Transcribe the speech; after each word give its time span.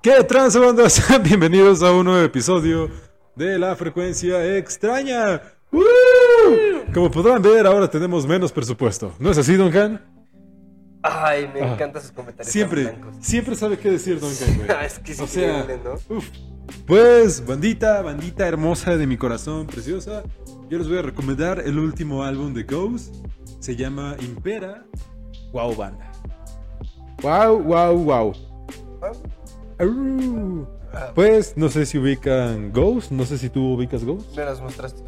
¿Qué 0.00 0.24
trans 0.24 0.58
bandas? 0.58 1.02
Bienvenidos 1.22 1.82
a 1.82 1.92
un 1.92 2.06
nuevo 2.06 2.22
episodio 2.24 2.88
de 3.36 3.58
La 3.58 3.76
Frecuencia 3.76 4.56
Extraña. 4.56 5.42
Como 6.94 7.10
podrán 7.10 7.42
ver, 7.42 7.66
ahora 7.66 7.90
tenemos 7.90 8.26
menos 8.26 8.50
presupuesto. 8.52 9.14
¿No 9.18 9.30
es 9.30 9.36
así, 9.38 9.54
Don 9.56 9.74
Han? 9.76 10.00
Ay, 11.02 11.50
me 11.52 11.60
Ah. 11.60 11.74
encantan 11.74 12.00
sus 12.00 12.12
comentarios. 12.12 12.46
tan 12.46 12.52
Siempre, 12.52 12.84
blancos. 12.84 13.16
siempre 13.20 13.54
sabe 13.54 13.78
qué 13.78 13.90
decir, 13.90 14.18
Don 14.18 14.30
Han, 14.30 14.56
güey. 14.56 14.68
Ah, 14.78 14.86
es 14.86 14.98
que 14.98 15.12
es 15.12 15.20
O 15.20 15.26
sea, 15.26 15.66
¿no? 15.84 16.16
Uf. 16.16 16.26
Pues, 16.86 17.44
bandita, 17.46 18.00
bandita 18.00 18.48
hermosa 18.48 18.96
de 18.96 19.06
mi 19.06 19.18
corazón, 19.18 19.66
preciosa. 19.66 20.22
Yo 20.70 20.78
les 20.78 20.88
voy 20.88 20.98
a 20.98 21.02
recomendar 21.02 21.60
el 21.60 21.78
último 21.78 22.24
álbum 22.24 22.54
de 22.54 22.62
Ghost. 22.62 23.14
Se 23.60 23.76
llama 23.76 24.16
Impera. 24.20 24.86
Wow, 25.52 25.76
banda. 25.76 26.08
Wow, 27.22 27.62
wow, 27.62 27.96
wow. 27.96 28.32
Arru. 29.78 30.66
Pues, 31.14 31.56
no 31.56 31.68
sé 31.68 31.86
si 31.86 31.98
ubican 31.98 32.72
Ghost. 32.72 33.12
No 33.12 33.24
sé 33.24 33.38
si 33.38 33.48
tú 33.48 33.74
ubicas 33.74 34.04
Ghost. 34.04 34.36
me 34.36 34.44
los 34.44 34.60
mostraste. 34.60 35.02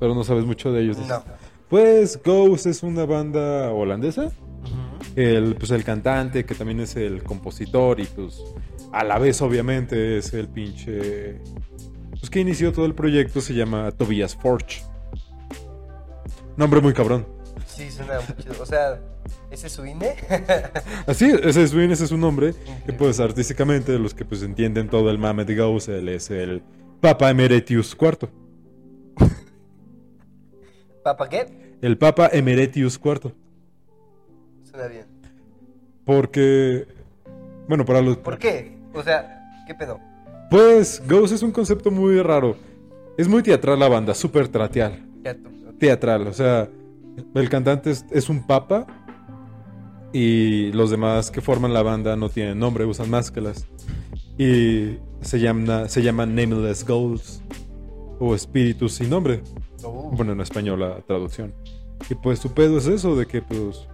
Pero 0.00 0.14
no 0.14 0.24
sabes 0.24 0.44
mucho 0.44 0.72
de 0.72 0.82
ellos. 0.82 0.98
No. 0.98 1.22
Pues, 1.68 2.20
Ghost 2.22 2.66
es 2.66 2.82
una 2.82 3.06
banda 3.06 3.70
holandesa. 3.70 4.30
El, 5.16 5.54
pues, 5.56 5.70
el 5.70 5.84
cantante, 5.84 6.44
que 6.44 6.54
también 6.54 6.80
es 6.80 6.96
el 6.96 7.22
compositor 7.22 8.00
y 8.00 8.04
pues 8.04 8.42
a 8.92 9.04
la 9.04 9.18
vez 9.18 9.42
obviamente 9.42 10.18
es 10.18 10.32
el 10.34 10.48
pinche... 10.48 11.40
Pues 12.10 12.30
que 12.30 12.40
inició 12.40 12.72
todo 12.72 12.86
el 12.86 12.94
proyecto, 12.94 13.40
se 13.40 13.52
llama 13.52 13.90
Tobias 13.92 14.34
Forge. 14.34 14.82
Nombre 16.56 16.80
muy 16.80 16.94
cabrón. 16.94 17.26
Sí, 17.74 17.90
suena 17.90 18.20
muy 18.20 18.36
chido. 18.36 18.54
O 18.62 18.66
sea, 18.66 19.00
¿ese 19.50 19.66
es 19.66 19.72
su 19.72 19.84
INE? 19.84 20.14
Así, 21.06 21.24
ese 21.42 21.62
es, 21.62 21.74
bien, 21.74 21.90
ese 21.90 22.04
es 22.04 22.10
su 22.10 22.16
nombre. 22.16 22.54
Que 22.86 22.92
pues 22.92 23.18
artísticamente 23.18 23.98
los 23.98 24.14
que 24.14 24.24
pues 24.24 24.42
entienden 24.42 24.88
todo 24.88 25.10
el 25.10 25.18
mame 25.18 25.44
de 25.44 25.56
Ghost, 25.56 25.88
él 25.88 26.08
es 26.08 26.30
el 26.30 26.62
Papa 27.00 27.30
Emeritius 27.30 27.96
IV. 28.00 28.28
¿Papa 31.02 31.28
qué? 31.28 31.76
El 31.82 31.98
Papa 31.98 32.30
Emeritius 32.32 33.00
IV. 33.02 33.34
Suena 34.62 34.86
bien. 34.86 35.06
Porque... 36.04 36.86
Bueno, 37.66 37.84
para 37.84 38.00
los... 38.00 38.18
¿Por 38.18 38.38
qué? 38.38 38.78
O 38.92 39.02
sea, 39.02 39.42
¿qué 39.66 39.74
pedo? 39.74 39.98
Pues 40.48 41.02
Ghost 41.08 41.34
es 41.34 41.42
un 41.42 41.50
concepto 41.50 41.90
muy 41.90 42.22
raro. 42.22 42.56
Es 43.18 43.26
muy 43.26 43.42
teatral 43.42 43.80
la 43.80 43.88
banda, 43.88 44.14
súper 44.14 44.46
trateal. 44.46 45.04
Teatral. 45.78 46.28
O 46.28 46.32
sea, 46.32 46.68
el 47.34 47.48
cantante 47.48 47.90
es, 47.90 48.04
es 48.10 48.28
un 48.28 48.46
papa 48.46 48.86
y 50.12 50.70
los 50.72 50.90
demás 50.90 51.30
que 51.30 51.40
forman 51.40 51.72
la 51.72 51.82
banda 51.82 52.14
no 52.14 52.28
tienen 52.28 52.58
nombre, 52.58 52.84
usan 52.84 53.10
máscaras. 53.10 53.66
Y 54.38 54.98
se 55.20 55.40
llama, 55.40 55.88
se 55.88 56.02
llaman 56.02 56.34
Nameless 56.34 56.86
Ghosts 56.86 57.42
o 58.20 58.34
espíritus 58.34 58.94
sin 58.94 59.10
nombre. 59.10 59.42
Uh, 59.82 60.14
Bueno, 60.16 60.32
en 60.32 60.40
español 60.40 60.80
la 60.80 61.00
traducción. 61.00 61.52
Y 62.08 62.14
pues 62.14 62.38
su 62.38 62.52
pedo 62.52 62.78
es 62.78 62.86
eso, 62.86 63.16
de 63.16 63.26
que 63.26 63.42
pues 63.42 63.88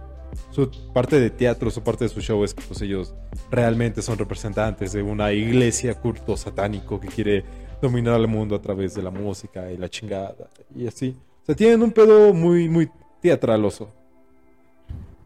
su 0.51 0.69
parte 0.93 1.19
de 1.19 1.29
teatro, 1.29 1.71
su 1.71 1.81
parte 1.81 2.05
de 2.05 2.09
su 2.09 2.21
show 2.21 2.43
es 2.43 2.53
que 2.53 2.63
pues 2.67 2.81
ellos 2.81 3.15
realmente 3.49 4.01
son 4.01 4.17
representantes 4.17 4.93
de 4.93 5.01
una 5.01 5.31
iglesia 5.33 5.95
culto 5.95 6.37
satánico 6.37 6.99
que 6.99 7.07
quiere 7.07 7.43
dominar 7.81 8.13
al 8.13 8.27
mundo 8.27 8.55
a 8.55 8.61
través 8.61 8.93
de 8.93 9.01
la 9.01 9.09
música 9.09 9.71
y 9.71 9.77
la 9.77 9.89
chingada 9.89 10.35
y 10.75 10.85
así. 10.87 11.17
O 11.41 11.45
sea, 11.45 11.55
tienen 11.55 11.81
un 11.81 11.91
pedo 11.91 12.33
muy, 12.33 12.69
muy 12.69 12.89
teatraloso. 13.21 13.89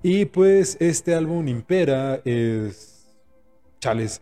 Y 0.03 0.25
pues 0.25 0.77
este 0.79 1.15
álbum 1.15 1.47
Impera 1.47 2.21
es... 2.25 3.17
Chales. 3.79 4.21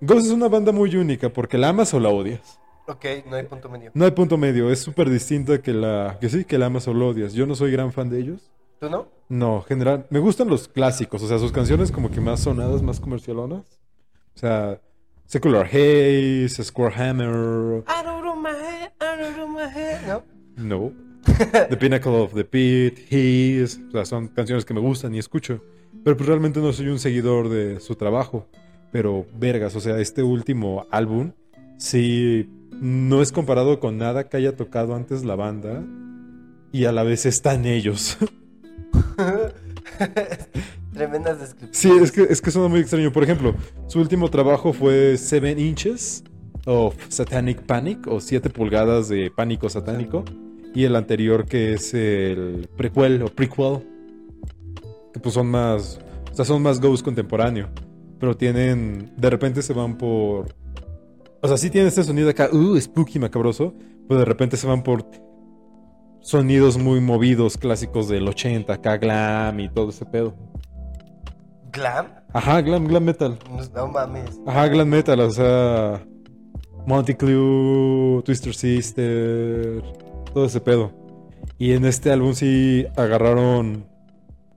Ghost 0.00 0.26
es 0.26 0.32
una 0.32 0.48
banda 0.48 0.70
muy 0.70 0.94
única 0.94 1.28
porque 1.28 1.58
la 1.58 1.70
amas 1.70 1.92
o 1.92 1.98
la 1.98 2.08
odias. 2.08 2.60
ok, 2.86 3.04
no 3.28 3.36
hay 3.36 3.42
punto 3.44 3.68
medio. 3.68 3.90
No 3.94 4.04
hay 4.04 4.12
punto 4.12 4.36
medio, 4.36 4.70
es 4.70 4.78
súper 4.78 5.10
distinta 5.10 5.60
que 5.60 5.72
la... 5.72 6.18
Que 6.20 6.28
sí, 6.28 6.44
que 6.44 6.56
la 6.56 6.66
amas 6.66 6.86
o 6.86 6.94
la 6.94 7.06
odias. 7.06 7.32
Yo 7.32 7.46
no 7.46 7.54
soy 7.56 7.72
gran 7.72 7.92
fan 7.92 8.08
de 8.08 8.20
ellos. 8.20 8.52
¿Tú 8.78 8.88
no? 8.88 9.08
No, 9.28 9.62
general, 9.62 10.06
me 10.10 10.20
gustan 10.20 10.48
los 10.48 10.68
clásicos, 10.68 11.22
o 11.22 11.28
sea, 11.28 11.38
sus 11.38 11.52
canciones 11.52 11.90
como 11.90 12.10
que 12.10 12.20
más 12.20 12.40
sonadas, 12.40 12.80
más 12.80 13.00
comercialonas. 13.00 13.80
O 14.34 14.38
sea, 14.38 14.80
Secular 15.26 15.66
Haze, 15.66 16.62
Square 16.62 16.94
Hammer, 16.94 17.84
I 17.88 18.04
don't 18.04 18.22
know 18.22 18.36
my 18.36 18.50
head, 18.50 18.92
I 19.00 19.20
don't 19.20 19.34
know 19.34 19.48
my 19.48 19.68
head. 19.68 20.00
¿No? 20.06 20.22
no. 20.56 21.07
The 21.68 21.76
Pinnacle 21.76 22.12
of 22.12 22.34
the 22.34 22.44
Pit, 22.44 23.12
His, 23.12 23.80
o 23.88 23.92
sea, 23.92 24.04
son 24.04 24.28
canciones 24.28 24.64
que 24.64 24.74
me 24.74 24.80
gustan 24.80 25.14
y 25.14 25.18
escucho. 25.18 25.62
Pero 26.04 26.16
pues 26.16 26.28
realmente 26.28 26.60
no 26.60 26.72
soy 26.72 26.88
un 26.88 26.98
seguidor 26.98 27.48
de 27.48 27.80
su 27.80 27.94
trabajo. 27.94 28.46
Pero 28.92 29.26
vergas, 29.38 29.76
o 29.76 29.80
sea, 29.80 29.98
este 29.98 30.22
último 30.22 30.86
álbum 30.90 31.32
sí 31.76 32.48
no 32.80 33.22
es 33.22 33.32
comparado 33.32 33.80
con 33.80 33.98
nada 33.98 34.28
que 34.28 34.36
haya 34.36 34.56
tocado 34.56 34.94
antes 34.94 35.24
la 35.24 35.36
banda 35.36 35.84
y 36.72 36.84
a 36.84 36.92
la 36.92 37.02
vez 37.02 37.26
están 37.26 37.66
ellos. 37.66 38.16
Tremendas 40.94 41.40
descripciones. 41.40 41.76
Sí, 41.76 41.90
es 42.02 42.12
que, 42.12 42.32
es 42.32 42.40
que 42.40 42.50
suena 42.50 42.68
muy 42.68 42.80
extraño. 42.80 43.12
Por 43.12 43.22
ejemplo, 43.24 43.54
su 43.86 44.00
último 44.00 44.30
trabajo 44.30 44.72
fue 44.72 45.16
Seven 45.18 45.58
Inches 45.58 46.24
of 46.66 46.94
Satanic 47.08 47.62
Panic, 47.62 48.06
o 48.06 48.20
7 48.20 48.50
pulgadas 48.50 49.08
de 49.08 49.30
pánico 49.30 49.68
satánico. 49.68 50.24
Y 50.74 50.84
el 50.84 50.96
anterior 50.96 51.46
que 51.46 51.74
es 51.74 51.94
el 51.94 52.68
prequel 52.76 53.22
o 53.22 53.28
prequel, 53.28 53.86
que 55.12 55.20
pues 55.20 55.34
son 55.34 55.48
más, 55.48 55.98
o 56.30 56.34
sea, 56.34 56.44
son 56.44 56.62
más 56.62 56.80
ghost 56.80 57.04
contemporáneo. 57.04 57.68
Pero 58.18 58.36
tienen, 58.36 59.12
de 59.16 59.30
repente 59.30 59.62
se 59.62 59.72
van 59.72 59.96
por... 59.96 60.54
O 61.40 61.46
sea, 61.46 61.56
sí 61.56 61.70
tienen 61.70 61.88
este 61.88 62.02
sonido 62.02 62.28
acá, 62.28 62.48
uh, 62.52 62.80
spooky, 62.80 63.18
macabroso, 63.18 63.74
pero 64.08 64.20
de 64.20 64.26
repente 64.26 64.56
se 64.56 64.66
van 64.66 64.82
por 64.82 65.06
sonidos 66.20 66.76
muy 66.78 67.00
movidos, 67.00 67.56
clásicos 67.56 68.08
del 68.08 68.26
80, 68.28 68.72
acá 68.72 68.96
glam 68.96 69.60
y 69.60 69.68
todo 69.68 69.90
ese 69.90 70.04
pedo. 70.04 70.34
¿Glam? 71.72 72.06
Ajá, 72.32 72.60
glam, 72.60 72.86
glam 72.86 73.04
metal. 73.04 73.38
No 73.74 73.88
mames. 73.88 74.40
Ajá, 74.46 74.68
glam 74.68 74.88
metal, 74.88 75.20
o 75.20 75.30
sea. 75.30 76.04
Monty 76.86 77.14
Clue, 77.14 78.22
Twister 78.24 78.54
Sister, 78.54 79.82
todo 80.32 80.46
ese 80.46 80.60
pedo. 80.60 80.92
Y 81.58 81.72
en 81.72 81.84
este 81.84 82.10
álbum 82.10 82.34
sí 82.34 82.86
agarraron 82.96 83.86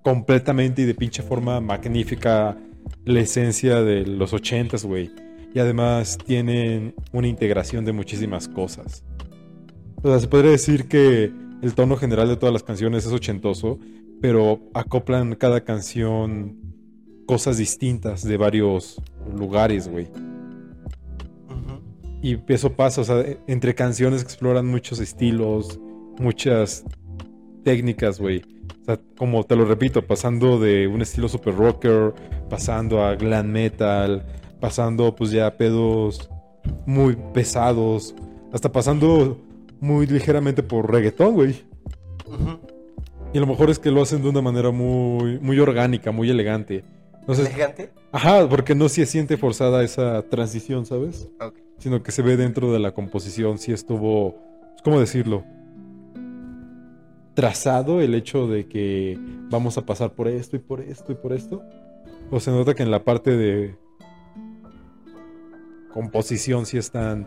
completamente 0.03 0.81
y 0.81 0.85
de 0.85 0.95
pinche 0.95 1.23
forma 1.23 1.59
magnífica 1.61 2.57
la 3.05 3.19
esencia 3.19 3.81
de 3.81 4.05
los 4.05 4.33
ochentas, 4.33 4.85
güey. 4.85 5.11
Y 5.53 5.59
además 5.59 6.17
tienen 6.17 6.95
una 7.11 7.27
integración 7.27 7.85
de 7.85 7.91
muchísimas 7.91 8.47
cosas. 8.47 9.03
O 10.03 10.09
sea, 10.09 10.19
se 10.19 10.27
podría 10.27 10.51
decir 10.51 10.87
que 10.87 11.31
el 11.61 11.73
tono 11.75 11.97
general 11.97 12.27
de 12.27 12.37
todas 12.37 12.53
las 12.53 12.63
canciones 12.63 13.05
es 13.05 13.11
ochentoso, 13.11 13.79
pero 14.21 14.59
acoplan 14.73 15.35
cada 15.35 15.61
canción 15.61 16.57
cosas 17.27 17.57
distintas 17.57 18.23
de 18.23 18.37
varios 18.37 19.01
lugares, 19.35 19.87
güey. 19.87 20.07
Y 22.21 22.37
eso 22.53 22.73
pasa, 22.73 23.01
o 23.01 23.03
sea, 23.03 23.23
entre 23.47 23.73
canciones 23.73 24.21
exploran 24.21 24.67
muchos 24.67 24.99
estilos, 24.99 25.79
muchas 26.19 26.85
técnicas, 27.63 28.19
güey. 28.19 28.43
O 28.81 28.85
sea, 28.85 28.99
como 29.17 29.43
te 29.43 29.55
lo 29.55 29.65
repito, 29.65 30.05
pasando 30.05 30.59
de 30.59 30.87
un 30.87 31.01
estilo 31.01 31.27
super 31.27 31.55
rocker, 31.55 32.13
pasando 32.49 33.03
a 33.03 33.15
glam 33.15 33.47
metal, 33.47 34.25
pasando 34.59 35.15
pues 35.15 35.31
ya 35.31 35.47
a 35.47 35.57
pedos 35.57 36.29
muy 36.85 37.17
pesados, 37.33 38.15
hasta 38.53 38.71
pasando 38.71 39.39
muy 39.79 40.05
ligeramente 40.05 40.61
por 40.61 40.91
reggaetón, 40.91 41.33
güey. 41.33 41.63
Y 43.33 43.37
a 43.37 43.41
lo 43.41 43.47
mejor 43.47 43.69
es 43.69 43.79
que 43.79 43.91
lo 43.91 44.01
hacen 44.01 44.21
de 44.21 44.29
una 44.29 44.41
manera 44.41 44.71
muy, 44.71 45.39
muy 45.39 45.59
orgánica, 45.59 46.11
muy 46.11 46.29
elegante. 46.29 46.83
Entonces, 47.19 47.47
¿Elegante? 47.47 47.91
ajá, 48.11 48.47
porque 48.49 48.75
no 48.75 48.89
se 48.89 49.05
siente 49.05 49.37
forzada 49.37 49.83
esa 49.83 50.21
transición, 50.23 50.85
¿sabes? 50.85 51.29
Ok. 51.39 51.55
Sino 51.81 52.03
que 52.03 52.11
se 52.11 52.21
ve 52.21 52.37
dentro 52.37 52.71
de 52.71 52.77
la 52.77 52.91
composición, 52.91 53.57
si 53.57 53.71
estuvo, 53.71 54.37
¿cómo 54.83 54.99
decirlo? 54.99 55.43
Trazado 57.33 58.01
el 58.01 58.13
hecho 58.13 58.45
de 58.45 58.67
que 58.67 59.17
vamos 59.49 59.79
a 59.79 59.85
pasar 59.85 60.13
por 60.13 60.27
esto 60.27 60.55
y 60.55 60.59
por 60.59 60.79
esto 60.79 61.11
y 61.11 61.15
por 61.15 61.33
esto. 61.33 61.63
O 62.29 62.39
se 62.39 62.51
nota 62.51 62.75
que 62.75 62.83
en 62.83 62.91
la 62.91 63.03
parte 63.03 63.35
de 63.35 63.75
composición 65.91 66.67
sí 66.67 66.77
están 66.77 67.25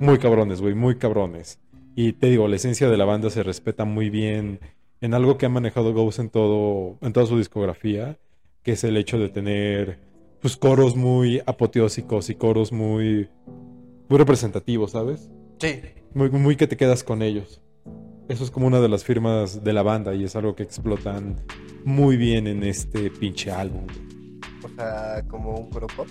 muy 0.00 0.18
cabrones, 0.18 0.60
güey, 0.60 0.74
muy 0.74 0.96
cabrones. 0.96 1.60
Y 1.94 2.14
te 2.14 2.30
digo, 2.30 2.48
la 2.48 2.56
esencia 2.56 2.88
de 2.88 2.96
la 2.96 3.04
banda 3.04 3.30
se 3.30 3.44
respeta 3.44 3.84
muy 3.84 4.10
bien 4.10 4.58
en 5.00 5.14
algo 5.14 5.38
que 5.38 5.46
ha 5.46 5.48
manejado 5.48 5.92
Ghost 5.94 6.18
en 6.18 6.28
todo, 6.28 6.98
en 7.02 7.12
toda 7.12 7.26
su 7.26 7.38
discografía, 7.38 8.18
que 8.64 8.72
es 8.72 8.82
el 8.82 8.96
hecho 8.96 9.16
de 9.16 9.28
tener 9.28 10.00
pues 10.44 10.58
coros 10.58 10.94
muy 10.94 11.40
apoteósicos 11.46 12.28
y 12.28 12.34
coros 12.34 12.70
muy 12.70 13.30
muy 14.10 14.18
representativos, 14.18 14.90
¿sabes? 14.90 15.30
Sí. 15.58 15.80
Muy, 16.12 16.28
muy 16.28 16.54
que 16.56 16.66
te 16.66 16.76
quedas 16.76 17.02
con 17.02 17.22
ellos. 17.22 17.62
Eso 18.28 18.44
es 18.44 18.50
como 18.50 18.66
una 18.66 18.78
de 18.82 18.90
las 18.90 19.04
firmas 19.04 19.64
de 19.64 19.72
la 19.72 19.82
banda 19.82 20.14
y 20.14 20.22
es 20.22 20.36
algo 20.36 20.54
que 20.54 20.62
explotan 20.62 21.36
muy 21.86 22.18
bien 22.18 22.46
en 22.46 22.62
este 22.62 23.10
pinche 23.10 23.52
álbum. 23.52 23.86
O 24.62 24.68
sea, 24.76 25.24
como 25.28 25.60
un 25.60 25.70
coro 25.70 25.86
pop. 25.86 26.08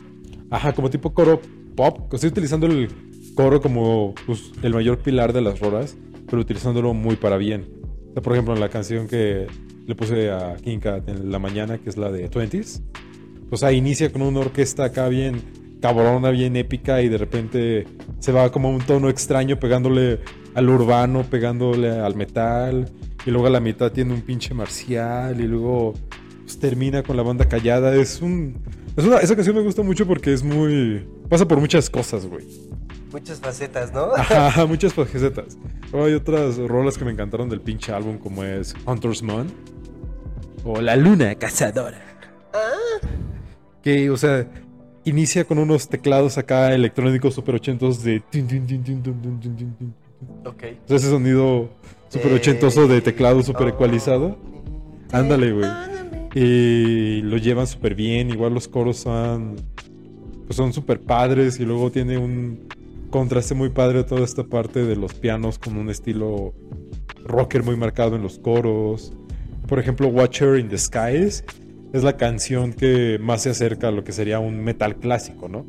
Ajá, 0.49 0.73
como 0.73 0.89
tipo 0.89 1.13
coro 1.13 1.39
pop. 1.75 2.11
Estoy 2.11 2.29
utilizando 2.29 2.65
el 2.65 2.87
coro 3.35 3.61
como 3.61 4.15
pues, 4.25 4.51
el 4.63 4.73
mayor 4.73 4.97
pilar 4.97 5.31
de 5.31 5.41
las 5.41 5.59
rolas, 5.59 5.95
pero 6.25 6.41
utilizándolo 6.41 6.95
muy 6.95 7.17
para 7.17 7.37
bien. 7.37 7.69
O 8.09 8.13
sea, 8.13 8.23
por 8.23 8.33
ejemplo, 8.33 8.55
en 8.55 8.61
la 8.61 8.69
canción 8.69 9.07
que 9.07 9.45
le 9.85 9.93
puse 9.93 10.31
a 10.31 10.55
King 10.55 10.79
Cat 10.79 11.07
en 11.07 11.31
la 11.31 11.37
mañana, 11.37 11.77
que 11.77 11.87
es 11.91 11.97
la 11.97 12.11
de 12.11 12.31
20s, 12.31 12.81
o 13.53 13.57
sea, 13.57 13.71
inicia 13.71 14.11
con 14.11 14.23
una 14.23 14.39
orquesta 14.39 14.85
acá 14.85 15.07
bien 15.09 15.41
cabrona, 15.79 16.31
bien 16.31 16.55
épica, 16.55 17.01
y 17.01 17.09
de 17.09 17.17
repente 17.17 17.85
se 18.19 18.31
va 18.31 18.51
como 18.51 18.69
a 18.69 18.71
un 18.71 18.81
tono 18.81 19.09
extraño 19.09 19.59
pegándole 19.59 20.21
al 20.55 20.69
urbano, 20.69 21.23
pegándole 21.23 21.91
al 21.91 22.15
metal, 22.15 22.89
y 23.25 23.31
luego 23.31 23.47
a 23.47 23.49
la 23.51 23.59
mitad 23.59 23.91
tiene 23.91 24.13
un 24.13 24.21
pinche 24.21 24.55
marcial, 24.55 25.39
y 25.39 25.43
luego 25.43 25.93
pues, 26.43 26.57
termina 26.57 27.03
con 27.03 27.15
la 27.15 27.21
banda 27.23 27.45
callada. 27.47 27.95
Es 27.95 28.21
un. 28.21 28.57
Es 28.97 29.05
una, 29.05 29.17
esa 29.17 29.35
canción 29.35 29.55
me 29.55 29.61
gusta 29.61 29.83
mucho 29.83 30.07
porque 30.07 30.33
es 30.33 30.43
muy. 30.43 31.07
pasa 31.29 31.47
por 31.47 31.59
muchas 31.59 31.89
cosas, 31.89 32.25
güey. 32.25 32.47
Muchas 33.11 33.39
facetas, 33.39 33.93
¿no? 33.93 34.13
Ajá, 34.15 34.65
muchas 34.67 34.93
facetas. 34.93 35.57
Luego 35.91 36.07
hay 36.07 36.13
otras 36.13 36.57
rolas 36.57 36.97
que 36.97 37.05
me 37.05 37.11
encantaron 37.11 37.49
del 37.49 37.61
pinche 37.61 37.91
álbum, 37.91 38.17
como 38.17 38.43
es 38.43 38.73
Hunter's 38.85 39.21
Moon. 39.21 39.47
O 40.63 40.81
La 40.81 40.95
Luna 40.95 41.35
Cazadora 41.35 42.12
que, 43.83 44.09
o 44.09 44.17
sea, 44.17 44.47
inicia 45.03 45.43
con 45.43 45.59
unos 45.59 45.87
teclados 45.87 46.37
acá 46.37 46.73
electrónicos 46.73 47.35
super 47.35 47.55
ochentos 47.55 48.03
de... 48.03 48.23
Ok. 50.45 50.63
Entonces 50.63 51.03
ese 51.03 51.09
sonido 51.09 51.69
super 52.07 52.31
eh, 52.31 52.35
ochentoso 52.35 52.87
de 52.87 53.01
teclado 53.01 53.39
oh. 53.39 53.43
super 53.43 53.67
ecualizado. 53.67 54.37
Ándale, 55.11 55.51
güey. 55.51 55.69
Y 56.33 57.21
lo 57.21 57.37
llevan 57.37 57.67
súper 57.67 57.93
bien, 57.93 58.29
igual 58.29 58.53
los 58.53 58.67
coros 58.67 58.97
son... 58.97 59.55
Pues 60.47 60.57
son 60.57 60.73
súper 60.73 60.99
padres 60.99 61.59
y 61.59 61.65
luego 61.65 61.91
tiene 61.91 62.17
un 62.17 62.67
contraste 63.09 63.53
muy 63.53 63.69
padre 63.69 64.03
toda 64.03 64.23
esta 64.23 64.43
parte 64.43 64.83
de 64.85 64.95
los 64.95 65.13
pianos 65.13 65.57
con 65.59 65.77
un 65.77 65.89
estilo 65.89 66.53
rocker 67.23 67.63
muy 67.63 67.77
marcado 67.77 68.15
en 68.15 68.23
los 68.23 68.39
coros. 68.39 69.13
Por 69.67 69.79
ejemplo, 69.79 70.07
Watcher 70.07 70.57
in 70.57 70.67
the 70.67 70.77
Skies 70.77 71.45
es 71.93 72.03
la 72.03 72.17
canción 72.17 72.73
que 72.73 73.17
más 73.21 73.43
se 73.43 73.51
acerca 73.51 73.87
a 73.87 73.91
lo 73.91 74.03
que 74.03 74.11
sería 74.11 74.39
un 74.39 74.61
metal 74.61 74.97
clásico, 74.97 75.47
¿no? 75.47 75.65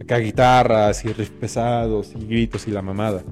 Acá 0.00 0.18
guitarras 0.18 1.04
y 1.04 1.08
riffs 1.08 1.30
pesados 1.30 2.14
y 2.18 2.24
gritos 2.26 2.66
y 2.68 2.70
la 2.70 2.80
mamada 2.80 3.22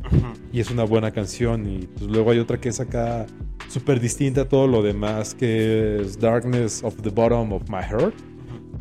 y 0.54 0.60
es 0.60 0.70
una 0.70 0.84
buena 0.84 1.10
canción. 1.10 1.66
Y 1.66 1.88
pues 1.88 2.08
luego 2.08 2.30
hay 2.30 2.38
otra 2.38 2.60
que 2.60 2.68
es 2.68 2.78
acá 2.78 3.26
súper 3.68 3.98
distinta 3.98 4.42
a 4.42 4.44
todo 4.48 4.68
lo 4.68 4.82
demás, 4.82 5.34
que 5.34 6.00
es 6.00 6.18
Darkness 6.20 6.84
of 6.84 6.94
the 7.02 7.10
Bottom 7.10 7.52
of 7.52 7.68
My 7.68 7.82
Heart. 7.82 8.14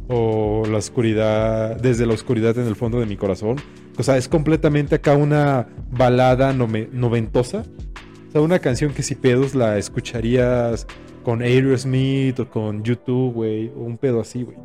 O 0.08 0.64
la 0.70 0.78
oscuridad, 0.78 1.78
desde 1.78 2.06
la 2.06 2.14
oscuridad 2.14 2.56
en 2.60 2.68
el 2.68 2.76
fondo 2.76 3.00
de 3.00 3.08
mi 3.08 3.18
corazón. 3.18 3.56
O 3.98 4.04
sea, 4.04 4.18
es 4.18 4.28
completamente 4.28 4.96
acá 4.96 5.16
una 5.16 5.68
balada 5.90 6.54
noventosa. 6.54 7.64
O 8.28 8.32
sea, 8.32 8.42
una 8.42 8.60
canción 8.60 8.94
que 8.94 9.02
si 9.02 9.16
pedos 9.16 9.56
la 9.56 9.80
escucharías 9.80 10.86
con 11.24 11.42
Aerosmith 11.42 12.40
o 12.40 12.50
con 12.50 12.84
YouTube, 12.84 13.34
güey. 13.34 13.70
O 13.70 13.80
un 13.80 13.98
pedo 13.98 14.22
así, 14.22 14.44
güey. 14.44 14.58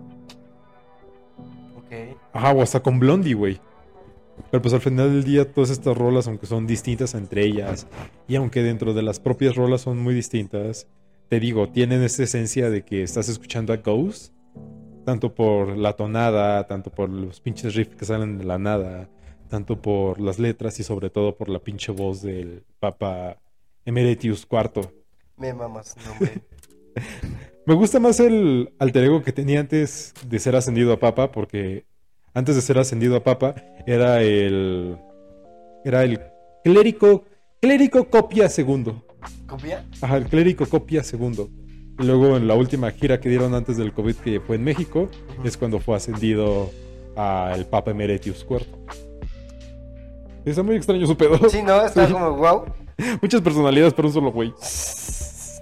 Ok. 1.76 2.16
Ajá, 2.32 2.52
o 2.52 2.62
hasta 2.62 2.80
con 2.80 2.98
Blondie, 2.98 3.34
güey. 3.34 3.60
Pero 4.50 4.62
pues 4.62 4.74
al 4.74 4.80
final 4.80 5.10
del 5.12 5.24
día 5.24 5.50
todas 5.50 5.70
estas 5.70 5.96
rolas, 5.96 6.28
aunque 6.28 6.46
son 6.46 6.66
distintas 6.66 7.14
entre 7.14 7.44
ellas, 7.44 7.86
y 8.28 8.36
aunque 8.36 8.62
dentro 8.62 8.94
de 8.94 9.02
las 9.02 9.20
propias 9.20 9.56
rolas 9.56 9.82
son 9.82 9.98
muy 9.98 10.14
distintas, 10.14 10.86
te 11.28 11.40
digo, 11.40 11.68
tienen 11.68 12.02
esa 12.02 12.22
esencia 12.22 12.70
de 12.70 12.82
que 12.82 13.02
estás 13.02 13.28
escuchando 13.28 13.72
a 13.72 13.76
Ghost, 13.76 14.32
tanto 15.04 15.34
por 15.34 15.76
la 15.76 15.94
tonada, 15.94 16.66
tanto 16.66 16.90
por 16.90 17.10
los 17.10 17.40
pinches 17.40 17.74
riffs 17.74 17.96
que 17.96 18.04
salen 18.04 18.38
de 18.38 18.44
la 18.44 18.58
nada, 18.58 19.10
tanto 19.48 19.80
por 19.80 20.20
las 20.20 20.38
letras 20.38 20.78
y 20.80 20.82
sobre 20.82 21.10
todo 21.10 21.36
por 21.36 21.48
la 21.48 21.58
pinche 21.58 21.92
voz 21.92 22.22
del 22.22 22.62
Papa 22.78 23.38
Emeritius 23.84 24.46
IV. 24.50 24.88
Me 25.38 25.54
mamas, 25.54 25.96
nombre. 26.06 26.42
Me 27.66 27.74
gusta 27.74 28.00
más 28.00 28.18
el 28.18 28.72
alter 28.78 29.04
ego 29.04 29.22
que 29.22 29.32
tenía 29.32 29.60
antes 29.60 30.14
de 30.26 30.38
ser 30.38 30.56
ascendido 30.56 30.92
a 30.92 30.98
papa, 30.98 31.30
porque 31.30 31.84
antes 32.34 32.56
de 32.56 32.62
ser 32.62 32.78
ascendido 32.78 33.16
a 33.16 33.22
papa 33.22 33.54
era 33.86 34.22
el. 34.22 34.96
Era 35.84 36.02
el 36.02 36.20
clérigo. 36.64 37.24
Clérigo 37.60 38.08
copia 38.08 38.48
segundo. 38.48 39.04
¿Copia? 39.46 39.84
Ajá, 40.00 40.16
el 40.16 40.24
clérigo 40.26 40.66
copia 40.66 41.02
segundo. 41.04 41.50
Y 41.98 42.04
luego 42.04 42.36
en 42.36 42.48
la 42.48 42.54
última 42.54 42.90
gira 42.90 43.20
que 43.20 43.28
dieron 43.28 43.54
antes 43.54 43.76
del 43.76 43.92
COVID 43.92 44.16
que 44.16 44.40
fue 44.40 44.56
en 44.56 44.64
México, 44.64 45.10
es 45.44 45.56
cuando 45.56 45.78
fue 45.80 45.96
ascendido 45.96 46.70
al 47.16 47.66
Papa 47.66 47.90
Emeritius 47.90 48.46
IV. 48.48 48.66
Está 50.44 50.62
muy 50.62 50.76
extraño 50.76 51.06
su 51.06 51.16
pedo. 51.16 51.48
Sí, 51.50 51.62
¿no? 51.62 51.84
Está 51.84 52.06
Sí. 52.06 52.12
como 52.14 52.36
wow. 52.36 52.64
Muchas 53.20 53.40
personalidades 53.42 53.92
para 53.92 54.08
un 54.08 54.14
solo 54.14 54.32
güey. 54.32 54.52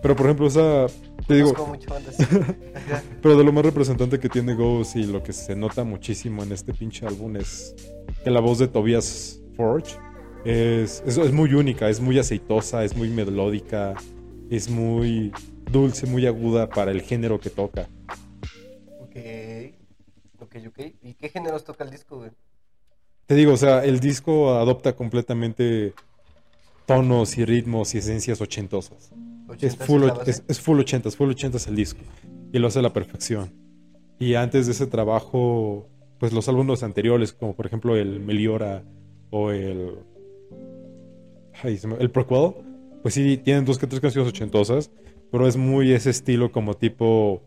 Pero 0.03 0.17
por 0.17 0.27
ejemplo, 0.27 0.47
esa. 0.47 0.87
Te 1.27 1.35
digo. 1.35 1.55
Mucho. 1.67 1.89
Pero 3.23 3.37
de 3.37 3.45
lo 3.45 3.53
más 3.53 3.65
representante 3.65 4.19
que 4.19 4.29
tiene 4.29 4.55
Ghost 4.55 4.97
y 4.97 5.05
lo 5.05 5.23
que 5.23 5.33
se 5.33 5.57
nota 5.57 5.85
muchísimo 5.85 6.43
en 6.43 6.53
este 6.53 6.73
pinche 6.73 7.07
álbum 7.07 7.37
es 7.37 7.75
que 8.23 8.31
la 8.31 8.41
voz 8.41 8.59
de 8.59 8.69
Tobias 8.69 9.41
Forge 9.57 9.97
es, 10.45 11.03
es, 11.07 11.17
es 11.17 11.33
muy 11.33 11.55
única, 11.55 11.89
es 11.89 12.01
muy 12.01 12.19
aceitosa, 12.19 12.85
es 12.85 12.97
muy 12.97 13.09
melódica, 13.09 13.95
es 14.51 14.69
muy 14.69 15.33
dulce, 15.71 16.07
muy 16.07 16.27
aguda 16.27 16.69
para 16.69 16.91
el 16.93 17.03
género 17.03 17.41
que 17.41 17.51
toca. 17.51 17.89
Ok. 19.01 19.17
Ok, 20.41 20.57
ok. 20.69 20.79
¿Y 21.03 21.15
qué 21.15 21.29
géneros 21.29 21.65
toca 21.65 21.85
el 21.85 21.91
disco, 21.91 22.19
güey? 22.19 22.31
Te 23.27 23.35
digo, 23.35 23.55
o 23.55 23.57
sea, 23.57 23.85
el 23.85 23.99
disco 23.99 24.55
adopta 24.55 24.95
completamente 24.95 25.95
tonos 26.87 27.37
y 27.39 27.45
ritmos 27.45 27.95
y 27.95 27.99
esencias 27.99 28.41
ochentosas. 28.41 29.11
Es 29.49 29.75
¿Ochentas 29.75 29.87
full, 29.87 30.03
es, 30.27 30.43
es 30.49 30.61
full 30.61 30.81
80, 30.81 31.11
full 31.13 31.31
80 31.31 31.59
el 31.69 31.77
disco. 31.77 32.01
Y 32.53 32.59
lo 32.59 32.69
hace 32.69 32.81
a 32.81 32.83
la 32.83 32.93
perfección. 32.93 33.53
Y 34.19 34.35
antes 34.35 34.67
de 34.67 34.73
ese 34.73 34.87
trabajo, 34.87 35.89
pues 36.19 36.33
los 36.33 36.49
álbumes 36.49 36.83
anteriores, 36.83 37.33
como 37.33 37.55
por 37.55 37.67
ejemplo 37.67 37.97
el 37.97 38.21
Meliora 38.21 38.83
o 39.31 39.51
el. 39.51 39.99
ay, 41.63 41.79
el 41.99 42.11
Prequel, 42.11 42.55
pues 43.03 43.15
sí, 43.15 43.37
tienen 43.37 43.65
dos 43.65 43.79
que 43.79 43.87
tres 43.87 44.01
canciones 44.01 44.31
ochentosas, 44.31 44.91
pero 45.31 45.47
es 45.47 45.57
muy 45.57 45.93
ese 45.93 46.11
estilo 46.11 46.51
como 46.51 46.75
tipo 46.75 47.43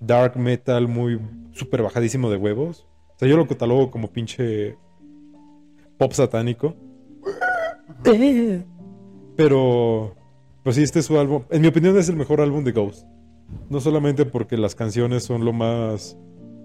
dark 0.00 0.36
metal, 0.36 0.88
muy 0.88 1.20
súper 1.52 1.82
bajadísimo 1.82 2.30
de 2.30 2.36
huevos. 2.36 2.86
O 3.14 3.18
sea, 3.18 3.28
yo 3.28 3.36
lo 3.36 3.46
catalogo 3.46 3.90
como 3.90 4.12
pinche 4.12 4.76
pop 5.98 6.12
satánico. 6.12 6.74
Pero, 9.36 10.14
pues 10.64 10.76
sí, 10.76 10.82
este 10.82 11.00
es 11.00 11.06
su 11.06 11.18
álbum. 11.18 11.42
En 11.50 11.60
mi 11.60 11.68
opinión 11.68 11.96
es 11.98 12.08
el 12.08 12.16
mejor 12.16 12.40
álbum 12.40 12.64
de 12.64 12.72
Ghost. 12.72 13.06
No 13.68 13.80
solamente 13.80 14.24
porque 14.24 14.56
las 14.56 14.74
canciones 14.74 15.22
son 15.22 15.44
lo 15.44 15.52
más, 15.52 16.16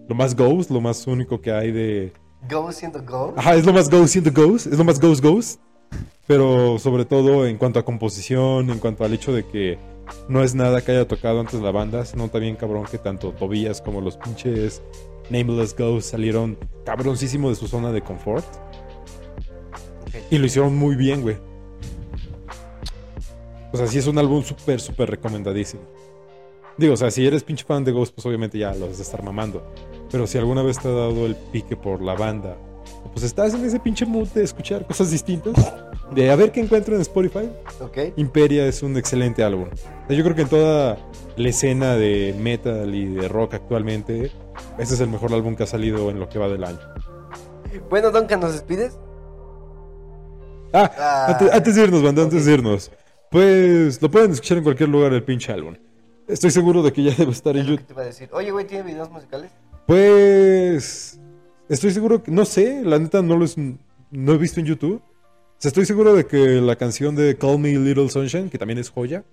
lo 0.07 0.15
más 0.15 0.35
Ghost, 0.35 0.71
lo 0.71 0.79
más 0.79 1.05
único 1.05 1.41
que 1.41 1.51
hay 1.51 1.71
de... 1.71 2.13
Go 2.49 2.71
siendo 2.71 3.03
Go. 3.03 3.33
Ajá, 3.35 3.55
es 3.55 3.65
lo 3.65 3.73
más 3.73 3.89
Ghost 3.89 4.13
siendo 4.13 4.31
Ghost, 4.31 4.67
es 4.67 4.77
lo 4.77 4.85
más 4.85 4.99
Ghost 4.99 5.21
Ghost. 5.21 5.61
Pero 6.25 6.79
sobre 6.79 7.03
todo 7.03 7.45
en 7.45 7.57
cuanto 7.57 7.77
a 7.79 7.83
composición, 7.83 8.69
en 8.69 8.79
cuanto 8.79 9.03
al 9.03 9.13
hecho 9.13 9.33
de 9.33 9.45
que 9.45 9.77
no 10.29 10.43
es 10.43 10.55
nada 10.55 10.81
que 10.81 10.93
haya 10.93 11.07
tocado 11.07 11.41
antes 11.41 11.59
la 11.61 11.71
banda, 11.71 12.05
se 12.05 12.15
nota 12.15 12.39
bien 12.39 12.55
cabrón 12.55 12.85
que 12.89 12.97
tanto 12.97 13.31
Tobías 13.33 13.81
como 13.81 13.99
los 13.99 14.15
pinches 14.15 14.81
Nameless 15.29 15.75
Ghosts 15.75 16.11
salieron 16.11 16.57
cabroncísimo 16.85 17.49
de 17.49 17.55
su 17.55 17.67
zona 17.67 17.91
de 17.91 18.01
confort. 18.01 18.45
Y 20.31 20.37
lo 20.37 20.45
hicieron 20.45 20.75
muy 20.77 20.95
bien, 20.95 21.21
güey. 21.21 21.48
O 23.71 23.77
sea, 23.77 23.87
sí 23.87 23.99
es 23.99 24.07
un 24.07 24.17
álbum 24.17 24.43
súper, 24.43 24.79
súper 24.79 25.09
recomendadísimo. 25.11 25.83
Digo, 26.77 26.93
o 26.93 26.97
sea, 26.97 27.11
si 27.11 27.25
eres 27.27 27.43
pinche 27.43 27.65
fan 27.65 27.83
de 27.83 27.91
Ghost, 27.91 28.15
pues 28.15 28.25
obviamente 28.25 28.57
ya 28.57 28.73
lo 28.73 28.87
vas 28.87 28.99
a 28.99 29.01
estar 29.01 29.21
mamando. 29.21 29.61
Pero 30.11 30.25
si 30.25 30.37
alguna 30.37 30.63
vez 30.63 30.79
te 30.79 30.87
ha 30.87 30.91
dado 30.91 31.25
el 31.25 31.35
pique 31.35 31.75
por 31.75 32.01
la 32.01 32.15
banda, 32.15 32.55
pues 33.13 33.23
estás 33.25 33.53
en 33.53 33.65
ese 33.65 33.79
pinche 33.79 34.05
mood 34.05 34.27
de 34.29 34.43
escuchar 34.43 34.85
cosas 34.87 35.11
distintas, 35.11 35.73
de 36.15 36.31
a 36.31 36.35
ver 36.35 36.51
qué 36.51 36.61
encuentro 36.61 36.95
en 36.95 37.01
Spotify, 37.01 37.49
Ok. 37.81 37.97
Imperia 38.17 38.65
es 38.65 38.81
un 38.81 38.97
excelente 38.97 39.43
álbum. 39.43 39.67
O 39.73 40.07
sea, 40.07 40.17
yo 40.17 40.23
creo 40.23 40.35
que 40.35 40.41
en 40.43 40.49
toda 40.49 40.97
la 41.35 41.49
escena 41.49 41.95
de 41.95 42.33
metal 42.39 42.95
y 42.95 43.05
de 43.05 43.27
rock 43.27 43.55
actualmente, 43.55 44.31
este 44.79 44.93
es 44.95 44.99
el 45.01 45.09
mejor 45.09 45.33
álbum 45.33 45.55
que 45.55 45.63
ha 45.63 45.67
salido 45.67 46.09
en 46.09 46.19
lo 46.19 46.27
que 46.29 46.39
va 46.39 46.47
del 46.47 46.63
año. 46.63 46.79
Bueno, 47.89 48.09
Duncan, 48.11 48.39
¿nos 48.39 48.53
despides? 48.53 48.97
Ah, 50.73 50.91
Ah. 50.97 51.25
antes, 51.29 51.51
antes 51.53 51.75
de 51.75 51.83
irnos, 51.83 52.03
banda, 52.03 52.23
antes 52.23 52.45
de 52.45 52.53
irnos. 52.53 52.91
Pues 53.31 54.01
lo 54.01 54.09
pueden 54.09 54.31
escuchar 54.31 54.57
en 54.57 54.63
cualquier 54.63 54.89
lugar 54.89 55.13
el 55.13 55.23
pinche 55.23 55.51
álbum. 55.51 55.75
Estoy 56.27 56.51
seguro 56.51 56.81
de 56.81 56.91
que 56.91 57.03
ya 57.03 57.13
debe 57.15 57.31
estar 57.31 57.55
en 57.55 57.65
YouTube. 57.65 57.85
te 57.85 57.93
iba 57.93 58.01
a 58.01 58.05
decir. 58.05 58.29
Oye, 58.31 58.51
güey, 58.51 58.65
¿tiene 58.65 58.83
videos 58.83 59.09
musicales? 59.09 59.51
Pues 59.85 61.19
estoy 61.67 61.91
seguro 61.91 62.23
que, 62.23 62.31
no 62.31 62.45
sé, 62.45 62.83
la 62.83 62.99
neta 62.99 63.21
no 63.21 63.35
los 63.37 63.55
no 63.57 64.33
he 64.33 64.37
visto 64.37 64.59
en 64.59 64.65
YouTube. 64.65 65.01
sea, 65.57 65.69
estoy 65.69 65.85
seguro 65.85 66.15
de 66.15 66.25
que 66.25 66.61
la 66.61 66.75
canción 66.75 67.15
de 67.15 67.37
Call 67.37 67.59
Me 67.59 67.69
Little 67.77 68.09
Sunshine, 68.09 68.49
que 68.49 68.57
también 68.57 68.79
es 68.79 68.89
joya. 68.89 69.23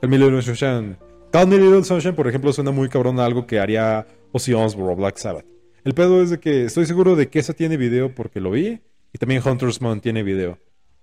Call 0.00 0.10
Me 0.10 0.18
Little 0.18 0.42
Sunshine. 0.42 0.96
Call 1.30 1.48
Me 1.48 1.56
Little 1.56 1.84
Sunshine, 1.84 2.14
por 2.14 2.28
ejemplo, 2.28 2.52
suena 2.52 2.70
muy 2.70 2.88
cabrón 2.88 3.20
a 3.20 3.24
algo 3.24 3.46
que 3.46 3.58
haría 3.58 4.06
Ozzy 4.32 4.54
Osbourne 4.54 4.92
o 4.92 4.96
Black 4.96 5.16
Sabbath. 5.16 5.46
El 5.84 5.94
pedo 5.94 6.22
es 6.22 6.30
de 6.30 6.38
que 6.38 6.64
estoy 6.64 6.86
seguro 6.86 7.16
de 7.16 7.28
que 7.28 7.38
esa 7.38 7.52
tiene 7.52 7.76
video 7.76 8.14
porque 8.14 8.40
lo 8.40 8.50
vi. 8.50 8.80
Y 9.14 9.18
también 9.18 9.42
Hunter's 9.46 9.80
Moon 9.82 10.00
tiene 10.00 10.22
video. 10.22 10.58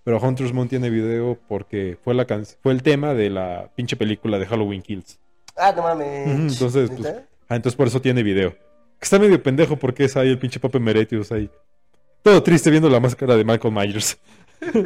Pero 0.09 0.19
Hunter's 0.19 0.51
Moon 0.51 0.67
tiene 0.67 0.89
video 0.89 1.37
porque 1.47 1.95
fue, 2.03 2.15
la 2.15 2.25
can- 2.25 2.43
fue 2.63 2.71
el 2.71 2.81
tema 2.81 3.13
de 3.13 3.29
la 3.29 3.69
pinche 3.75 3.95
película 3.95 4.39
de 4.39 4.47
Halloween 4.47 4.81
Kills. 4.81 5.19
Ah, 5.55 5.71
no 5.75 5.83
mames. 5.83 6.53
Entonces, 6.53 6.89
pues, 6.89 7.13
ah, 7.47 7.55
entonces 7.55 7.75
por 7.77 7.85
eso 7.85 8.01
tiene 8.01 8.23
video. 8.23 8.53
Que 8.53 9.03
está 9.03 9.19
medio 9.19 9.43
pendejo 9.43 9.75
porque 9.77 10.05
es 10.05 10.17
ahí 10.17 10.29
el 10.29 10.39
pinche 10.39 10.59
Pape 10.59 10.79
Meretius 10.79 11.31
ahí. 11.31 11.47
Todo 12.23 12.41
triste 12.41 12.71
viendo 12.71 12.89
la 12.89 12.99
máscara 12.99 13.35
de 13.35 13.43
Michael 13.43 13.71
Myers. 13.71 14.17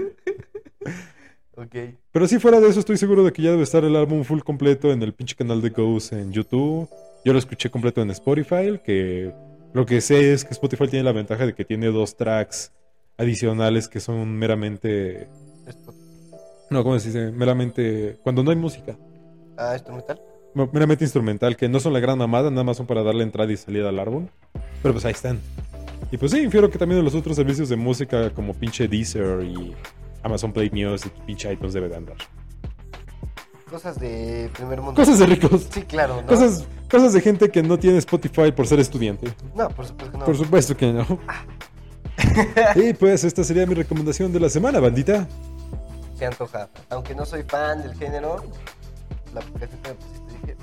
Ok. 1.55 1.75
Pero 2.11 2.27
si 2.27 2.39
fuera 2.39 2.59
de 2.59 2.67
eso, 2.67 2.79
estoy 2.79 2.97
seguro 2.97 3.23
de 3.23 3.31
que 3.31 3.43
ya 3.43 3.51
debe 3.51 3.63
estar 3.63 3.83
el 3.85 3.95
álbum 3.95 4.23
full 4.23 4.39
completo 4.41 4.91
en 4.91 5.03
el 5.03 5.13
pinche 5.13 5.35
canal 5.35 5.61
de 5.61 5.69
Ghost 5.69 6.11
en 6.13 6.31
YouTube. 6.33 6.89
Yo 7.23 7.31
lo 7.31 7.39
escuché 7.39 7.69
completo 7.69 8.01
en 8.01 8.09
Spotify, 8.09 8.79
que 8.83 9.31
lo 9.71 9.85
que 9.85 10.01
sé 10.01 10.33
es 10.33 10.43
que 10.43 10.51
Spotify 10.51 10.87
tiene 10.87 11.03
la 11.05 11.11
ventaja 11.11 11.45
de 11.45 11.53
que 11.53 11.63
tiene 11.63 11.87
dos 11.87 12.17
tracks 12.17 12.71
adicionales 13.17 13.87
que 13.87 13.99
son 13.99 14.37
meramente... 14.37 15.27
No, 16.69 16.83
¿cómo 16.83 16.97
se 16.99 17.07
dice? 17.09 17.31
Meramente... 17.31 18.17
Cuando 18.23 18.43
no 18.43 18.51
hay 18.51 18.57
música. 18.57 18.97
Ah. 19.57 19.77
No, 20.55 20.69
Meramente 20.71 21.03
instrumental, 21.03 21.55
que 21.55 21.69
no 21.69 21.79
son 21.79 21.93
la 21.93 21.99
gran 21.99 22.17
mamada, 22.17 22.49
nada 22.49 22.63
más 22.63 22.77
son 22.77 22.85
para 22.85 23.03
darle 23.03 23.23
entrada 23.23 23.51
y 23.51 23.57
salida 23.57 23.89
al 23.89 23.99
álbum. 23.99 24.27
Pero 24.81 24.93
pues 24.93 25.05
ahí 25.05 25.13
están. 25.13 25.39
Y 26.11 26.17
pues 26.17 26.31
sí, 26.31 26.41
infiero 26.41 26.69
que 26.69 26.77
también 26.77 27.03
los 27.03 27.15
otros 27.15 27.35
servicios 27.35 27.69
de 27.69 27.75
música 27.75 28.29
como 28.31 28.53
pinche 28.53 28.87
Deezer 28.87 29.43
y 29.43 29.73
Amazon 30.21 30.53
Play 30.53 30.69
Music, 30.69 31.11
pinche 31.25 31.51
iTunes 31.51 31.73
debe 31.73 31.89
de 31.89 31.95
andar. 31.95 32.17
Cosas 33.69 33.99
de 33.99 34.51
primer 34.53 34.79
mundo. 34.81 34.93
Cosas 34.93 35.17
de 35.17 35.25
ricos. 35.25 35.67
Sí, 35.71 35.81
claro, 35.81 36.21
¿no? 36.21 36.27
Cosas, 36.27 36.67
cosas 36.91 37.13
de 37.13 37.21
gente 37.21 37.49
que 37.49 37.63
no 37.63 37.79
tiene 37.79 37.97
Spotify 37.97 38.51
por 38.51 38.67
ser 38.67 38.79
estudiante. 38.79 39.33
No, 39.55 39.67
por 39.69 39.87
supuesto 39.87 40.11
que 40.11 40.17
no. 40.19 40.25
Por 40.25 40.37
supuesto 40.37 40.77
que 40.77 40.93
no. 40.93 41.19
y 42.75 42.93
pues 42.93 43.23
esta 43.23 43.43
sería 43.43 43.65
mi 43.65 43.73
recomendación 43.73 44.31
de 44.31 44.39
la 44.39 44.49
semana, 44.49 44.79
bandita. 44.79 45.27
Se 46.17 46.25
antoja. 46.25 46.69
Aunque 46.89 47.15
no 47.15 47.25
soy 47.25 47.43
fan 47.43 47.81
del 47.81 47.95
género, 47.95 48.43
la 49.33 49.41
aplicación 49.41 49.81
que 49.81 49.89
me 49.89 49.95
pusiste 49.95 50.33
dije, 50.33 50.57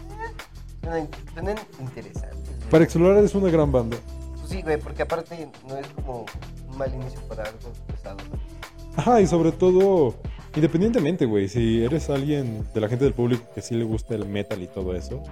eh, 0.86 1.56
interesantes. 1.80 2.56
güey. 2.56 2.70
Para 2.70 2.84
explorar 2.84 3.24
es 3.24 3.34
una 3.34 3.50
gran 3.50 3.70
banda. 3.70 3.96
Pues 4.38 4.50
sí, 4.50 4.62
güey, 4.62 4.78
porque 4.78 5.02
aparte 5.02 5.48
no 5.68 5.76
es 5.76 5.86
como 5.88 6.24
un 6.68 6.78
mal 6.78 6.92
inicio 6.94 7.20
para 7.28 7.44
algo 7.44 7.72
pesado. 7.86 8.18
Ajá, 8.96 9.20
y 9.20 9.26
sobre 9.26 9.52
todo, 9.52 10.16
independientemente, 10.54 11.26
güey, 11.26 11.48
si 11.48 11.84
eres 11.84 12.10
alguien 12.10 12.66
de 12.74 12.80
la 12.80 12.88
gente 12.88 13.04
del 13.04 13.14
público 13.14 13.44
que 13.54 13.62
sí 13.62 13.74
le 13.74 13.84
gusta 13.84 14.14
el 14.14 14.26
metal 14.26 14.60
y 14.62 14.66
todo 14.66 14.94
eso, 14.94 15.22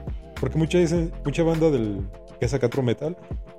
porque 0.41 0.59
mucha, 0.59 0.79
mucha 1.25 1.43
banda 1.43 1.71
del 1.71 2.01
que 2.39 2.49
saca 2.49 2.69
true 2.69 2.85
metal, 2.85 3.17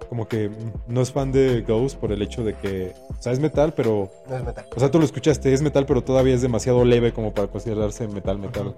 como 0.10 0.28
que 0.28 0.50
no 0.88 1.02
es 1.02 1.12
fan 1.12 1.32
de 1.32 1.62
Ghost 1.62 1.98
por 2.00 2.12
el 2.12 2.22
hecho 2.22 2.44
de 2.44 2.56
que, 2.56 2.94
o 3.10 3.22
sea, 3.22 3.32
es 3.32 3.40
metal, 3.40 3.74
pero, 3.76 4.10
No 4.28 4.36
es 4.38 4.44
metal. 4.44 4.66
o 4.76 4.80
sea, 4.80 4.90
tú 4.92 4.98
lo 5.00 5.06
escuchaste, 5.06 5.54
es 5.54 5.62
metal, 5.62 5.86
pero 5.86 6.04
todavía 6.04 6.34
es 6.34 6.42
demasiado 6.42 6.84
leve 6.84 7.14
como 7.14 7.34
para 7.34 7.48
considerarse 7.48 8.08
metal, 8.08 8.40
metal. 8.40 8.76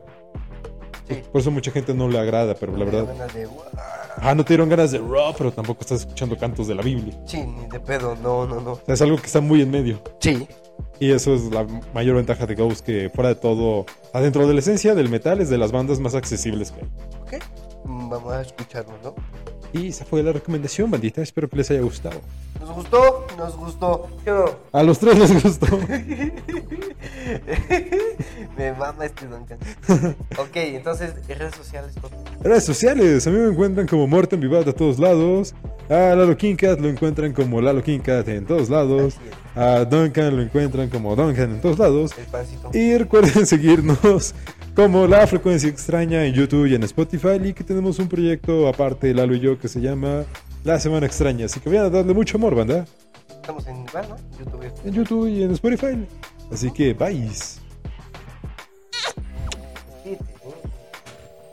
Sí. 1.07 1.21
Por 1.31 1.41
eso 1.41 1.51
mucha 1.51 1.71
gente 1.71 1.93
no 1.93 2.07
le 2.07 2.19
agrada, 2.19 2.53
pero 2.55 2.73
la 2.73 2.85
Me 2.85 2.91
dio 2.91 2.99
verdad, 3.05 3.15
ganas 3.17 3.33
de, 3.33 3.47
ah, 4.17 4.35
no 4.35 4.43
te 4.45 4.49
dieron 4.49 4.69
ganas 4.69 4.91
de 4.91 4.99
raw, 4.99 5.33
pero 5.37 5.51
tampoco 5.51 5.81
estás 5.81 6.01
escuchando 6.01 6.37
cantos 6.37 6.67
de 6.67 6.75
la 6.75 6.81
Biblia. 6.81 7.17
Sí, 7.25 7.41
ni 7.45 7.67
de 7.67 7.79
pedo, 7.79 8.15
no, 8.21 8.45
no, 8.45 8.61
no. 8.61 8.73
O 8.73 8.81
sea, 8.85 8.93
es 8.93 9.01
algo 9.01 9.17
que 9.17 9.25
está 9.25 9.41
muy 9.41 9.61
en 9.61 9.71
medio. 9.71 9.99
Sí. 10.19 10.47
Y 10.99 11.11
eso 11.11 11.33
es 11.33 11.43
la 11.51 11.65
mayor 11.93 12.15
ventaja 12.17 12.45
de 12.45 12.55
Ghost, 12.55 12.85
que 12.85 13.09
fuera 13.13 13.29
de 13.29 13.35
todo, 13.35 13.85
adentro 14.13 14.47
de 14.47 14.53
la 14.53 14.59
esencia 14.59 14.95
del 14.95 15.09
metal, 15.09 15.41
es 15.41 15.49
de 15.49 15.57
las 15.57 15.71
bandas 15.71 15.99
más 15.99 16.13
accesibles 16.15 16.71
que 16.71 16.81
hay. 16.81 16.89
Ok. 17.37 17.43
Mm, 17.85 18.09
Vamos 18.09 18.33
a 18.33 18.41
escucharlo, 18.41 18.93
¿no? 19.03 19.15
Y 19.73 19.87
esa 19.87 20.05
fue 20.05 20.21
la 20.21 20.33
recomendación, 20.33 20.91
bandita. 20.91 21.21
Espero 21.21 21.49
que 21.49 21.57
les 21.57 21.71
haya 21.71 21.81
gustado. 21.81 22.19
¿Nos 22.59 22.75
gustó? 22.75 23.25
Nos 23.37 23.55
gustó. 23.55 24.07
Yo. 24.25 24.59
A 24.71 24.83
los 24.83 24.99
tres 24.99 25.17
les 25.17 25.43
gustó. 25.43 25.67
Me 28.57 28.73
mama 28.73 29.05
este 29.05 29.27
Duncan. 29.27 29.57
ok, 30.37 30.55
entonces, 30.55 31.13
redes 31.27 31.55
sociales, 31.55 31.93
por 31.99 32.09
favor. 32.09 32.25
Redes 32.41 32.65
sociales, 32.65 33.25
a 33.25 33.29
mí 33.29 33.37
me 33.37 33.49
encuentran 33.49 33.87
como 33.87 34.07
Morten 34.07 34.39
Vivat 34.39 34.67
a 34.67 34.73
todos 34.73 34.99
lados. 34.99 35.53
A 35.89 36.15
Lalo 36.15 36.37
King 36.37 36.55
Cat 36.55 36.79
lo 36.79 36.89
encuentran 36.89 37.33
como 37.33 37.61
Lalo 37.61 37.83
King 37.83 37.99
Cat 37.99 38.27
en 38.27 38.45
todos 38.45 38.69
lados. 38.69 39.15
A 39.55 39.85
Duncan 39.85 40.35
lo 40.35 40.41
encuentran 40.41 40.89
como 40.89 41.15
Duncan 41.15 41.51
en 41.51 41.61
todos 41.61 41.79
lados. 41.79 42.11
El. 42.73 42.79
Y 42.79 42.97
recuerden 42.97 43.45
seguirnos 43.51 44.33
como 44.75 45.07
La 45.07 45.25
Frecuencia 45.27 45.69
Extraña 45.69 46.25
en 46.25 46.33
YouTube 46.33 46.67
y 46.67 46.75
en 46.75 46.83
Spotify. 46.83 47.39
Y 47.43 47.53
que 47.53 47.63
tenemos 47.63 47.99
un 47.99 48.07
proyecto 48.07 48.67
aparte, 48.67 49.13
Lalo 49.13 49.35
y 49.35 49.39
yo, 49.39 49.59
que 49.59 49.67
se 49.67 49.81
llama 49.81 50.23
La 50.63 50.79
Semana 50.79 51.05
Extraña. 51.05 51.45
Así 51.45 51.59
que 51.59 51.69
vayan 51.69 51.85
a 51.85 51.89
darle 51.89 52.13
mucho 52.13 52.37
amor, 52.37 52.55
banda. 52.55 52.85
Estamos 53.29 53.65
en 53.67 53.85
igual, 53.87 54.05
¿no? 54.09 54.15
YouTube. 54.37 54.71
En 54.85 54.93
YouTube 54.93 55.27
y 55.27 55.43
en 55.43 55.51
Spotify. 55.51 56.07
Así 56.51 56.71
que, 56.71 56.93
bye. 56.93 57.29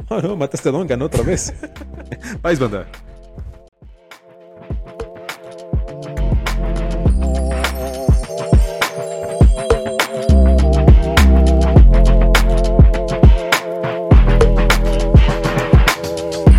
Oh 0.09 0.21
no, 0.23 0.37
mataste 0.37 0.69
a 0.69 0.73
Duncan 0.73 1.03
otra 1.03 1.23
vez. 1.23 1.53
bye, 2.43 2.57
banda. 2.57 2.87